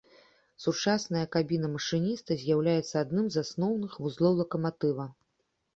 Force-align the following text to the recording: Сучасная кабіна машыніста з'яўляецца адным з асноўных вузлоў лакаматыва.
Сучасная 0.63 1.25
кабіна 1.35 1.67
машыніста 1.75 2.39
з'яўляецца 2.41 2.95
адным 3.05 3.25
з 3.37 3.45
асноўных 3.47 3.91
вузлоў 4.07 4.33
лакаматыва. 4.43 5.05